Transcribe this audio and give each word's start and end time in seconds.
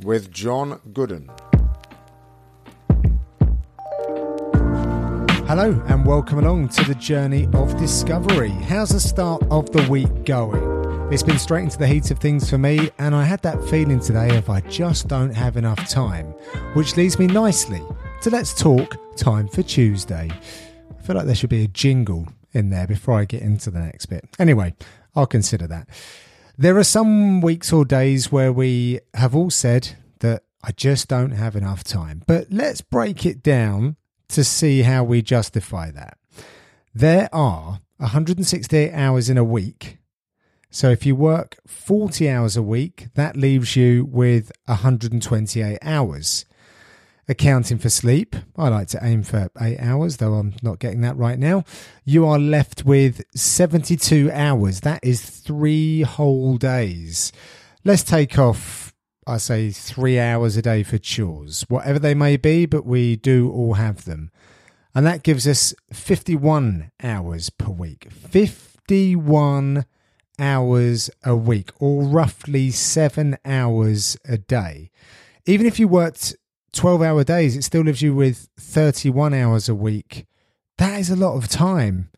with 0.00 0.30
John 0.30 0.80
Gooden. 0.92 1.28
Hello 5.48 5.82
and 5.88 6.06
welcome 6.06 6.38
along 6.38 6.68
to 6.68 6.84
the 6.84 6.94
journey 6.94 7.48
of 7.54 7.76
discovery. 7.78 8.50
How's 8.50 8.90
the 8.90 9.00
start 9.00 9.42
of 9.50 9.72
the 9.72 9.82
week 9.90 10.24
going? 10.24 11.12
It's 11.12 11.22
been 11.22 11.38
straight 11.38 11.64
into 11.64 11.78
the 11.78 11.86
heat 11.86 12.10
of 12.10 12.18
things 12.18 12.48
for 12.48 12.58
me, 12.58 12.90
and 12.98 13.14
I 13.14 13.24
had 13.24 13.42
that 13.42 13.64
feeling 13.68 13.98
today 13.98 14.36
of 14.36 14.50
I 14.50 14.60
just 14.60 15.08
don't 15.08 15.34
have 15.34 15.56
enough 15.56 15.88
time, 15.88 16.26
which 16.74 16.96
leads 16.96 17.18
me 17.18 17.26
nicely 17.26 17.82
to 18.22 18.30
Let's 18.30 18.54
Talk 18.54 18.96
Time 19.16 19.48
for 19.48 19.62
Tuesday. 19.62 20.30
I 20.30 21.02
feel 21.02 21.16
like 21.16 21.26
there 21.26 21.34
should 21.34 21.50
be 21.50 21.64
a 21.64 21.68
jingle 21.68 22.28
in 22.52 22.70
there 22.70 22.86
before 22.86 23.18
I 23.18 23.24
get 23.24 23.42
into 23.42 23.70
the 23.70 23.80
next 23.80 24.06
bit. 24.06 24.28
Anyway, 24.38 24.74
I'll 25.16 25.26
consider 25.26 25.66
that. 25.66 25.88
There 26.60 26.76
are 26.76 26.82
some 26.82 27.40
weeks 27.40 27.72
or 27.72 27.84
days 27.84 28.32
where 28.32 28.52
we 28.52 28.98
have 29.14 29.32
all 29.32 29.48
said 29.48 29.94
that 30.18 30.42
I 30.64 30.72
just 30.72 31.06
don't 31.06 31.30
have 31.30 31.54
enough 31.54 31.84
time, 31.84 32.24
but 32.26 32.48
let's 32.50 32.80
break 32.80 33.24
it 33.24 33.44
down 33.44 33.94
to 34.30 34.42
see 34.42 34.82
how 34.82 35.04
we 35.04 35.22
justify 35.22 35.92
that. 35.92 36.18
There 36.92 37.28
are 37.32 37.78
168 37.98 38.92
hours 38.92 39.30
in 39.30 39.38
a 39.38 39.44
week. 39.44 39.98
So 40.68 40.90
if 40.90 41.06
you 41.06 41.14
work 41.14 41.58
40 41.64 42.28
hours 42.28 42.56
a 42.56 42.62
week, 42.62 43.06
that 43.14 43.36
leaves 43.36 43.76
you 43.76 44.04
with 44.04 44.50
128 44.64 45.78
hours. 45.80 46.44
Accounting 47.30 47.78
for 47.78 47.90
sleep, 47.90 48.34
I 48.56 48.68
like 48.68 48.88
to 48.88 49.00
aim 49.02 49.22
for 49.22 49.50
eight 49.60 49.78
hours, 49.80 50.16
though 50.16 50.34
I'm 50.34 50.54
not 50.62 50.78
getting 50.78 51.02
that 51.02 51.16
right 51.16 51.38
now. 51.38 51.64
You 52.04 52.24
are 52.26 52.38
left 52.38 52.86
with 52.86 53.22
72 53.34 54.30
hours. 54.32 54.80
That 54.80 55.00
is 55.02 55.28
three 55.28 56.02
whole 56.02 56.56
days. 56.56 57.30
Let's 57.84 58.02
take 58.02 58.38
off 58.38 58.94
I 59.28 59.36
say 59.36 59.70
three 59.70 60.18
hours 60.18 60.56
a 60.56 60.62
day 60.62 60.82
for 60.82 60.96
chores, 60.96 61.66
whatever 61.68 61.98
they 61.98 62.14
may 62.14 62.38
be, 62.38 62.64
but 62.64 62.86
we 62.86 63.14
do 63.14 63.52
all 63.52 63.74
have 63.74 64.06
them. 64.06 64.30
And 64.94 65.04
that 65.04 65.22
gives 65.22 65.46
us 65.46 65.74
51 65.92 66.90
hours 67.02 67.50
per 67.50 67.70
week. 67.70 68.10
51 68.10 69.84
hours 70.38 71.10
a 71.24 71.36
week, 71.36 71.70
or 71.78 72.04
roughly 72.04 72.70
seven 72.70 73.36
hours 73.44 74.16
a 74.24 74.38
day. 74.38 74.90
Even 75.44 75.66
if 75.66 75.78
you 75.78 75.88
worked 75.88 76.34
12 76.72 77.02
hour 77.02 77.24
days, 77.24 77.56
it 77.56 77.62
still 77.62 77.82
leaves 77.82 78.02
you 78.02 78.14
with 78.14 78.48
31 78.58 79.34
hours 79.34 79.68
a 79.68 79.74
week. 79.74 80.26
That 80.78 81.00
is 81.00 81.10
a 81.10 81.16
lot 81.16 81.36
of 81.36 81.48
time. 81.48 82.10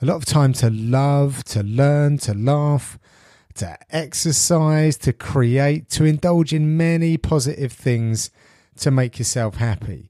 A 0.00 0.06
lot 0.06 0.16
of 0.16 0.24
time 0.24 0.52
to 0.54 0.70
love, 0.70 1.42
to 1.44 1.62
learn, 1.62 2.18
to 2.18 2.32
laugh, 2.32 2.98
to 3.54 3.76
exercise, 3.90 4.96
to 4.98 5.12
create, 5.12 5.88
to 5.90 6.04
indulge 6.04 6.52
in 6.52 6.76
many 6.76 7.16
positive 7.16 7.72
things 7.72 8.30
to 8.76 8.90
make 8.90 9.18
yourself 9.18 9.56
happy. 9.56 10.08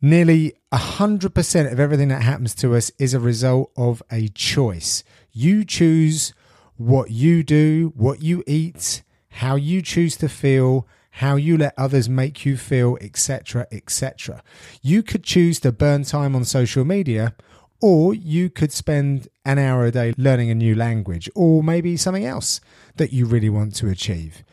Nearly 0.00 0.54
100% 0.72 1.72
of 1.72 1.80
everything 1.80 2.08
that 2.08 2.22
happens 2.22 2.54
to 2.56 2.76
us 2.76 2.92
is 2.98 3.14
a 3.14 3.20
result 3.20 3.72
of 3.76 4.02
a 4.10 4.28
choice. 4.28 5.02
You 5.32 5.64
choose 5.64 6.32
what 6.76 7.10
you 7.10 7.42
do, 7.42 7.92
what 7.96 8.22
you 8.22 8.44
eat, 8.46 9.02
how 9.30 9.56
you 9.56 9.82
choose 9.82 10.16
to 10.18 10.28
feel, 10.28 10.86
how 11.16 11.36
you 11.36 11.56
let 11.56 11.72
others 11.78 12.10
make 12.10 12.44
you 12.44 12.58
feel, 12.58 12.98
etc., 13.00 13.66
etc. 13.72 14.42
You 14.82 15.02
could 15.02 15.24
choose 15.24 15.58
to 15.60 15.72
burn 15.72 16.04
time 16.04 16.36
on 16.36 16.44
social 16.44 16.84
media 16.84 17.34
or 17.80 18.14
you 18.14 18.50
could 18.50 18.70
spend 18.70 19.28
an 19.44 19.58
hour 19.58 19.86
a 19.86 19.90
day 19.90 20.12
learning 20.18 20.50
a 20.50 20.54
new 20.54 20.74
language, 20.74 21.28
or 21.34 21.62
maybe 21.62 21.96
something 21.96 22.24
else 22.24 22.60
that 22.96 23.12
you 23.12 23.26
really 23.26 23.48
want 23.48 23.74
to 23.76 23.88
achieve. 23.88 24.44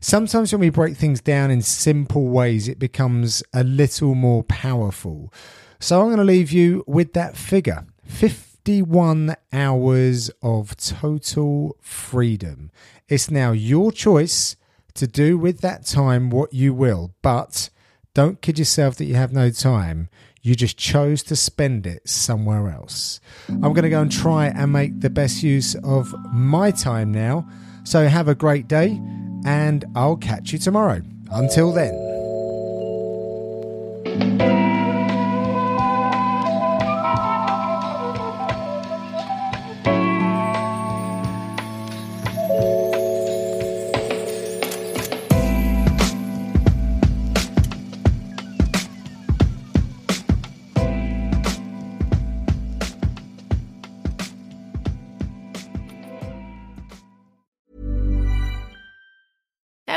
Sometimes 0.00 0.52
when 0.52 0.60
we 0.60 0.70
break 0.70 0.96
things 0.96 1.20
down 1.20 1.50
in 1.50 1.62
simple 1.62 2.28
ways, 2.28 2.68
it 2.68 2.78
becomes 2.78 3.42
a 3.52 3.64
little 3.64 4.14
more 4.14 4.44
powerful. 4.44 5.32
So 5.80 6.00
I'm 6.00 6.06
going 6.06 6.18
to 6.18 6.24
leave 6.24 6.52
you 6.52 6.84
with 6.86 7.12
that 7.14 7.36
figure 7.36 7.86
51 8.04 9.36
hours 9.52 10.30
of 10.42 10.76
total 10.76 11.76
freedom. 11.80 12.70
It's 13.08 13.30
now 13.30 13.52
your 13.52 13.90
choice 13.90 14.56
to 14.98 15.06
do 15.06 15.38
with 15.38 15.60
that 15.60 15.86
time 15.86 16.30
what 16.30 16.52
you 16.52 16.74
will, 16.74 17.14
but 17.22 17.70
don't 18.14 18.42
kid 18.42 18.58
yourself 18.58 18.96
that 18.96 19.06
you 19.06 19.14
have 19.14 19.32
no 19.32 19.50
time. 19.50 20.08
You 20.42 20.54
just 20.54 20.76
chose 20.76 21.22
to 21.24 21.36
spend 21.36 21.86
it 21.86 22.08
somewhere 22.08 22.68
else. 22.70 23.20
I'm 23.48 23.60
going 23.60 23.82
to 23.82 23.90
go 23.90 24.02
and 24.02 24.12
try 24.12 24.46
and 24.46 24.72
make 24.72 25.00
the 25.00 25.10
best 25.10 25.42
use 25.42 25.74
of 25.76 26.14
my 26.32 26.70
time 26.70 27.12
now. 27.12 27.48
So 27.84 28.06
have 28.06 28.28
a 28.28 28.34
great 28.34 28.68
day, 28.68 29.00
and 29.44 29.84
I'll 29.94 30.16
catch 30.16 30.52
you 30.52 30.58
tomorrow. 30.58 31.02
Until 31.30 31.72
then. 31.72 31.94